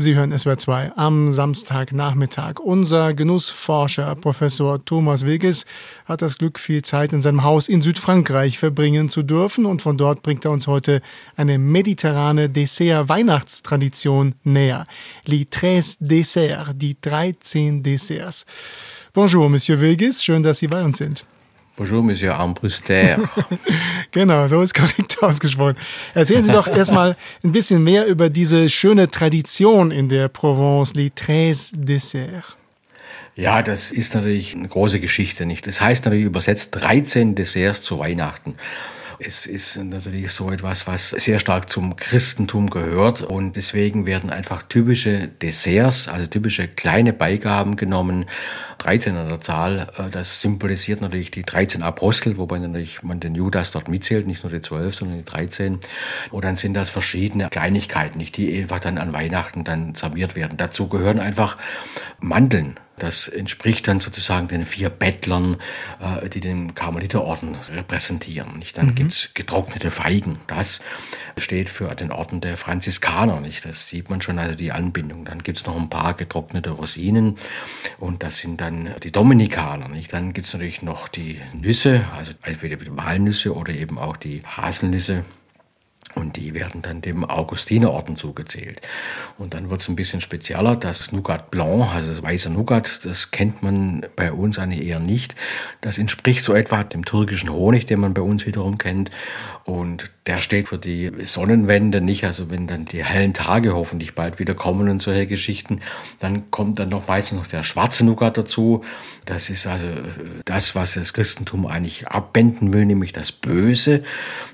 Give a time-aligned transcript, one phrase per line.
[0.00, 2.60] Sie hören SWR 2 am Samstagnachmittag.
[2.60, 5.66] Unser Genussforscher Professor Thomas Wilges
[6.04, 9.98] hat das Glück, viel Zeit in seinem Haus in Südfrankreich verbringen zu dürfen und von
[9.98, 11.02] dort bringt er uns heute
[11.34, 14.86] eine mediterrane Dessert-Weihnachtstradition näher.
[15.24, 18.46] Les Treize Desserts, die 13 Desserts.
[19.12, 21.24] Bonjour, Monsieur Wilges, schön, dass Sie bei uns sind.
[21.78, 23.18] Bonjour, Monsieur Armbruster.
[24.10, 25.76] genau, so ist korrekt ausgesprochen.
[26.12, 31.12] Erzählen Sie doch erstmal ein bisschen mehr über diese schöne Tradition in der Provence, les
[31.14, 32.56] treize desserts.
[33.36, 35.68] Ja, das ist natürlich eine große Geschichte, nicht?
[35.68, 38.56] Das heißt natürlich übersetzt 13 Desserts zu Weihnachten.
[39.20, 44.62] Es ist natürlich so etwas, was sehr stark zum Christentum gehört und deswegen werden einfach
[44.62, 48.26] typische Desserts, also typische kleine Beigaben genommen,
[48.78, 49.88] 13 an der Zahl.
[49.98, 54.44] Äh, das symbolisiert natürlich die 13 Apostel, wobei natürlich man den Judas dort mitzählt, nicht
[54.44, 55.80] nur die 12, sondern die 13.
[56.30, 60.56] Und dann sind das verschiedene Kleinigkeiten, nicht die einfach dann an Weihnachten dann serviert werden.
[60.56, 61.56] Dazu gehören einfach
[62.20, 65.56] Mandeln das entspricht dann sozusagen den vier Bettlern,
[66.00, 68.58] äh, die den Karmeliterorden repräsentieren.
[68.58, 68.78] Nicht?
[68.78, 68.94] Dann mhm.
[68.94, 70.38] gibt's getrocknete Feigen.
[70.46, 70.80] Das
[71.38, 73.40] steht für den Orden der Franziskaner.
[73.40, 73.64] Nicht?
[73.64, 75.24] Das sieht man schon, also die Anbindung.
[75.24, 77.38] Dann gibt's noch ein paar getrocknete Rosinen
[77.98, 79.88] und das sind dann die Dominikaner.
[79.88, 80.12] Nicht?
[80.12, 85.24] Dann gibt's natürlich noch die Nüsse, also entweder Walnüsse oder eben auch die Haselnüsse
[86.38, 88.80] die werden dann dem Augustinerorden zugezählt.
[89.38, 90.76] Und dann wird es ein bisschen spezieller.
[90.76, 95.34] Das Nougat Blanc, also das weiße Nougat, das kennt man bei uns eigentlich eher nicht.
[95.80, 99.10] Das entspricht so etwa dem türkischen Honig, den man bei uns wiederum kennt.
[99.64, 102.24] Und der steht für die Sonnenwende nicht.
[102.24, 105.80] Also wenn dann die hellen Tage hoffentlich bald wieder kommen und solche Geschichten,
[106.20, 108.84] dann kommt dann noch meistens noch der schwarze Nougat dazu.
[109.24, 109.88] Das ist also
[110.44, 114.04] das, was das Christentum eigentlich abwenden will, nämlich das Böse.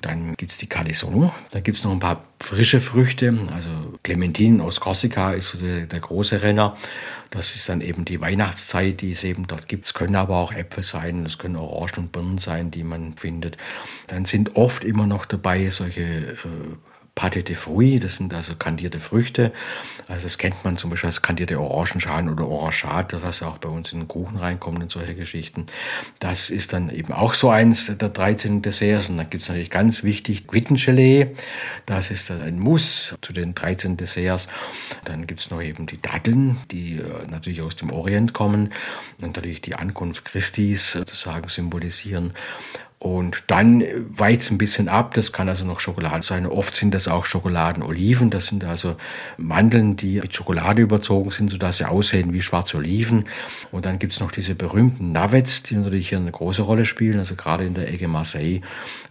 [0.00, 1.30] Dann gibt's die Calisson.
[1.74, 3.36] Da gibt's noch ein paar frische Früchte.
[3.52, 3.68] Also
[4.04, 6.76] Clementinen aus Korsika ist der, der große Renner.
[7.30, 9.86] Das ist dann eben die Weihnachtszeit, die es eben dort gibt.
[9.86, 13.56] Es können aber auch Äpfel sein, es können Orangen und Birnen sein, die man findet.
[14.06, 16.36] Dann sind oft immer noch dabei solche äh,
[17.14, 19.52] Pâté de Fruits, das sind also kandierte Früchte.
[20.08, 23.92] Also das kennt man zum Beispiel als kandierte Orangenschalen oder Orangeat, was auch bei uns
[23.92, 25.66] in den Kuchen reinkommt und solche Geschichten.
[26.18, 29.08] Das ist dann eben auch so eins der 13 Desserts.
[29.08, 31.36] Und dann gibt es natürlich ganz wichtig Quittengelee.
[31.86, 34.48] Das ist dann ein Muss zu den 13 Desserts.
[35.04, 38.72] Dann gibt es noch eben die Datteln, die äh, natürlich aus dem Orient kommen
[39.20, 42.34] und natürlich die Ankunft Christis sozusagen symbolisieren.
[43.04, 45.12] Und dann weicht es ein bisschen ab.
[45.12, 46.46] Das kann also noch Schokolade sein.
[46.46, 48.30] Oft sind das auch Schokoladenoliven.
[48.30, 48.96] Das sind also
[49.36, 53.26] Mandeln, die mit Schokolade überzogen sind, sodass sie aussehen wie schwarze Oliven.
[53.70, 57.18] Und dann gibt es noch diese berühmten Navets, die natürlich hier eine große Rolle spielen.
[57.18, 58.62] Also gerade in der Ecke Marseille.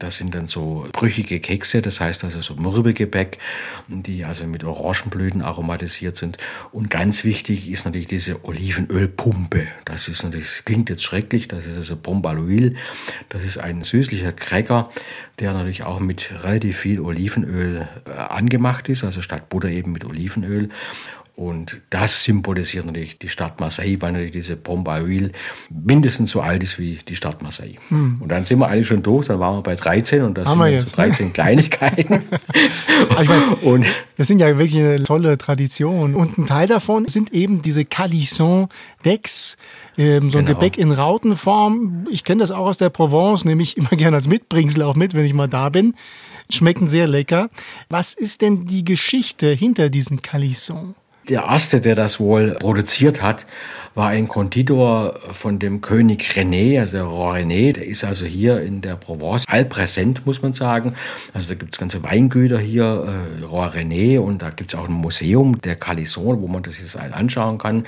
[0.00, 1.80] Das sind dann so brüchige Kekse.
[1.80, 3.38] Das heißt also so Mürbegebäck,
[3.86, 6.38] die also mit Orangenblüten aromatisiert sind.
[6.72, 9.68] Und ganz wichtig ist natürlich diese Olivenölpumpe.
[9.84, 11.46] Das ist natürlich, klingt jetzt schrecklich.
[11.46, 12.74] Das ist also Bombaluil.
[13.28, 14.90] Das ist ein ein süßlicher Cracker,
[15.38, 20.04] der natürlich auch mit relativ viel Olivenöl äh, angemacht ist, also statt Butter eben mit
[20.04, 20.70] Olivenöl.
[21.36, 25.32] Und das symbolisiert natürlich die Stadt Marseille, weil natürlich diese Bombaïl
[25.68, 27.76] mindestens so alt ist wie die Stadt Marseille.
[27.90, 28.16] Hm.
[28.20, 30.62] Und dann sind wir eigentlich schon durch, dann waren wir bei 13 und das Haben
[30.62, 31.32] sind jetzt, so 13 ne?
[31.34, 32.22] Kleinigkeiten.
[33.20, 33.84] ich meine, und
[34.16, 36.14] das sind ja wirklich eine tolle Tradition.
[36.14, 38.68] Und ein Teil davon sind eben diese Calisson
[39.04, 39.58] Decks,
[39.98, 40.58] ähm, so ein genau.
[40.58, 42.06] Gebäck in Rautenform.
[42.10, 45.12] Ich kenne das auch aus der Provence, nehme ich immer gerne als Mitbringsel auch mit,
[45.12, 45.96] wenn ich mal da bin.
[46.50, 47.50] Schmecken sehr lecker.
[47.90, 50.94] Was ist denn die Geschichte hinter diesen Calisson?
[51.28, 53.46] Der erste, der das wohl produziert hat,
[53.96, 57.72] war ein Konditor von dem König René, also der René.
[57.72, 60.94] Der ist also hier in der Provence allpräsent, muss man sagen.
[61.34, 64.92] Also da gibt es ganze Weingüter hier, äh, René, und da gibt es auch ein
[64.92, 67.86] Museum der Calisson, wo man das jetzt anschauen kann.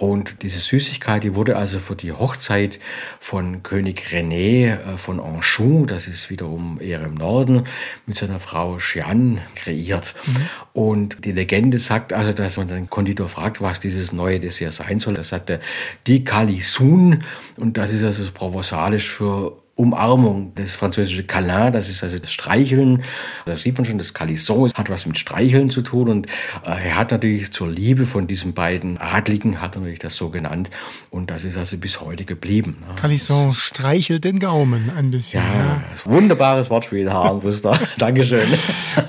[0.00, 2.80] Und diese Süßigkeit, die wurde also für die Hochzeit
[3.20, 7.64] von König René äh, von Anjou, das ist wiederum eher im Norden,
[8.06, 10.14] mit seiner Frau Jeanne kreiert.
[10.24, 10.36] Mhm.
[10.72, 15.00] Und die Legende sagt also, dass man den Konditor fragt, was dieses neue Dessert sein
[15.00, 15.12] soll.
[15.12, 15.60] Das sagt er,
[16.06, 17.22] die Calisun.
[17.58, 23.02] Und das ist also provenzalisch für Umarmung, das französische Câlin, das ist also das Streicheln.
[23.46, 26.26] Da sieht man schon, das Calisson hat was mit Streicheln zu tun und
[26.64, 30.30] äh, er hat natürlich zur Liebe von diesen beiden Adligen, hat er natürlich das so
[30.30, 30.70] genannt
[31.10, 32.76] und das ist also bis heute geblieben.
[32.86, 32.94] Ne?
[32.96, 35.42] Calisson streichelt den Gaumen ein bisschen.
[35.42, 35.82] Ja, ja.
[36.04, 37.40] wunderbares Wortspiel, Herr.
[37.98, 38.48] Dankeschön.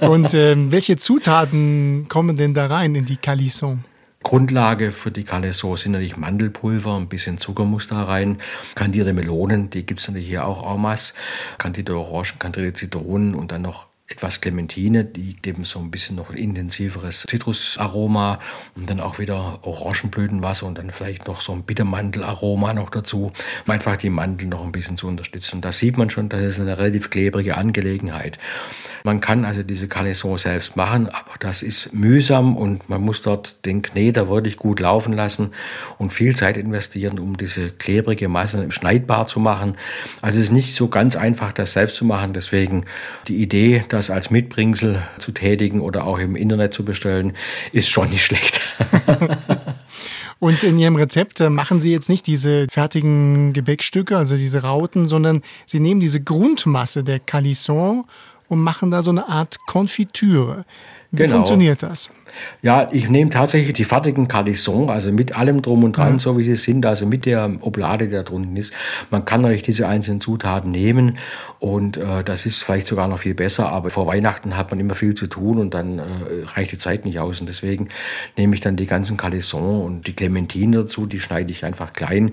[0.00, 3.84] Und ähm, welche Zutaten kommen denn da rein in die Calisson?
[4.22, 8.38] Grundlage für die Caleçon sind natürlich Mandelpulver, ein bisschen Zucker muss da rein,
[8.74, 11.14] kandierte Melonen, die gibt es natürlich hier auch en masse,
[11.56, 16.30] kandierte Orangen, kandierte Zitronen und dann noch etwas Clementine, die geben so ein bisschen noch
[16.30, 18.40] ein intensiveres Zitrusaroma
[18.74, 23.32] und dann auch wieder Orangenblütenwasser und dann vielleicht noch so ein Bittermandelaroma noch dazu,
[23.66, 25.60] um einfach die Mandeln noch ein bisschen zu unterstützen.
[25.60, 28.38] Da sieht man schon, das ist eine relativ klebrige Angelegenheit.
[29.04, 33.64] Man kann also diese Canaison selbst machen, aber das ist mühsam und man muss dort
[33.64, 35.52] den Kneter wirklich gut laufen lassen
[35.98, 39.76] und viel Zeit investieren, um diese klebrige Masse schneidbar zu machen.
[40.20, 42.34] Also es ist nicht so ganz einfach, das selbst zu machen.
[42.34, 42.84] Deswegen
[43.28, 47.34] die Idee, das als Mitbringsel zu tätigen oder auch im Internet zu bestellen,
[47.72, 48.60] ist schon nicht schlecht.
[50.38, 55.06] Und in Ihrem Rezept äh, machen Sie jetzt nicht diese fertigen Gebäckstücke, also diese Rauten,
[55.06, 58.04] sondern Sie nehmen diese Grundmasse der Calisson
[58.48, 60.64] und machen da so eine Art Konfitüre.
[61.10, 61.36] Wie genau.
[61.36, 62.10] funktioniert das?
[62.62, 66.18] Ja, ich nehme tatsächlich die fertigen Cardisson, also mit allem drum und dran, mhm.
[66.18, 68.72] so wie sie sind, also mit der Oblade, die da drunten ist.
[69.10, 71.18] Man kann natürlich diese einzelnen Zutaten nehmen
[71.58, 74.94] und äh, das ist vielleicht sogar noch viel besser, aber vor Weihnachten hat man immer
[74.94, 76.02] viel zu tun und dann äh,
[76.46, 77.88] reicht die Zeit nicht aus und deswegen
[78.36, 82.32] nehme ich dann die ganzen Cardisson und die Clementinen dazu, die schneide ich einfach klein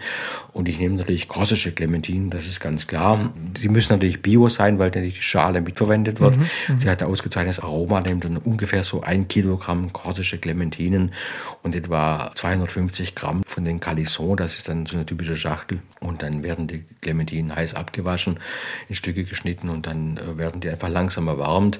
[0.54, 3.32] und ich nehme natürlich korsische Clementinen, das ist ganz klar.
[3.36, 6.38] Die müssen natürlich bio sein, weil natürlich die Schale mitverwendet wird.
[6.38, 6.46] Mhm.
[6.68, 6.80] mhm.
[6.80, 11.14] Die hat ein ausgezeichnetes Aroma, nimmt dann ungefähr so ein Kilogramm korsische Clementinen
[11.64, 15.82] und etwa 250 Gramm von den Calisson, das ist dann so eine typische Schachtel.
[16.00, 18.40] Und dann werden die Clementinen heiß abgewaschen,
[18.90, 21.80] in Stücke geschnitten und dann äh, werden die einfach langsam erwärmt.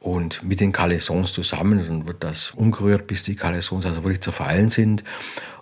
[0.00, 4.70] Und mit den Calisons zusammen, dann wird das umgerührt, bis die Calisons also wirklich zerfallen
[4.70, 5.04] sind.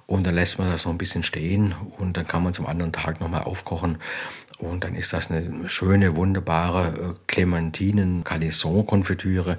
[0.06, 2.92] Und dann lässt man das noch ein bisschen stehen und dann kann man zum anderen
[2.92, 3.98] Tag nochmal aufkochen.
[4.58, 9.58] Und dann ist das eine schöne, wunderbare äh, Clementinen-Calisson-Konfitüre,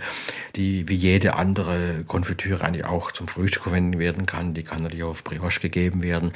[0.56, 4.54] die wie jede andere Konfitüre eigentlich auch zum Frühstück verwendet werden kann.
[4.56, 6.32] Die kann natürlich auf Brioche gegeben werden.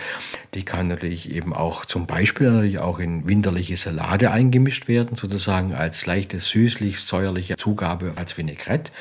[0.53, 5.73] Die kann natürlich eben auch zum Beispiel natürlich auch in winterliche Salate eingemischt werden, sozusagen
[5.73, 8.91] als leichte süßlich-säuerliche Zugabe als Vinaigrette.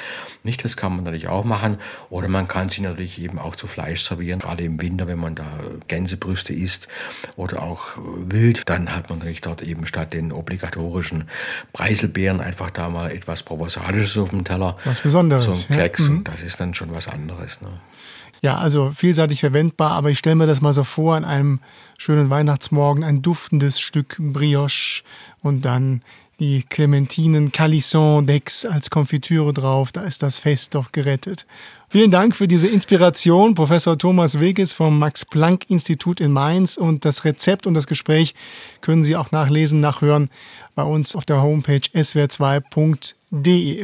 [0.43, 1.77] Nicht, das kann man natürlich auch machen.
[2.09, 5.35] Oder man kann sie natürlich eben auch zu Fleisch servieren, gerade im Winter, wenn man
[5.35, 6.89] da Gänsebrüste isst
[7.37, 11.25] oder auch wild, dann hat man natürlich dort eben statt den obligatorischen
[11.73, 14.77] Preiselbeeren einfach da mal etwas Provenzalisches auf dem Teller.
[14.85, 15.45] Was Besonderes.
[15.45, 16.07] So ein Klecks.
[16.07, 16.13] Ja.
[16.13, 16.25] Mhm.
[16.25, 17.61] das ist dann schon was anderes.
[17.61, 17.69] Ne?
[18.41, 21.61] Ja, also vielseitig verwendbar, aber ich stelle mir das mal so vor, an einem
[21.99, 25.03] schönen Weihnachtsmorgen ein duftendes Stück Brioche
[25.43, 26.03] und dann
[26.41, 31.47] die Clementinen Calisson Decks als Konfitüre drauf, da ist das Fest doch gerettet.
[31.89, 36.77] Vielen Dank für diese Inspiration, Professor Thomas Weges vom Max-Planck-Institut in Mainz.
[36.77, 38.35] Und das Rezept und das Gespräch
[38.81, 40.31] können Sie auch nachlesen, nachhören
[40.75, 43.79] bei uns auf der Homepage swr2.de.